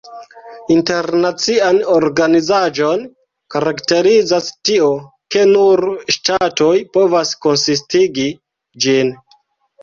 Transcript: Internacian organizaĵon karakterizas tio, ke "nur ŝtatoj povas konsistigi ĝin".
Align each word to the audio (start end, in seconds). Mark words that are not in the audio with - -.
Internacian 0.75 1.75
organizaĵon 1.95 3.03
karakterizas 3.55 4.47
tio, 4.71 4.87
ke 5.37 5.45
"nur 5.51 5.85
ŝtatoj 6.17 6.73
povas 6.99 7.35
konsistigi 7.49 8.27
ĝin". 8.87 9.15